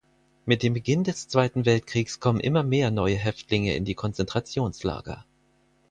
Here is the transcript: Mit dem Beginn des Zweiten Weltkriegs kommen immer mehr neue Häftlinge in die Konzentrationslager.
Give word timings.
Mit 0.47 0.63
dem 0.63 0.73
Beginn 0.73 1.03
des 1.03 1.27
Zweiten 1.27 1.63
Weltkriegs 1.67 2.19
kommen 2.19 2.39
immer 2.39 2.63
mehr 2.63 2.89
neue 2.89 3.17
Häftlinge 3.17 3.75
in 3.75 3.85
die 3.85 3.93
Konzentrationslager. 3.93 5.25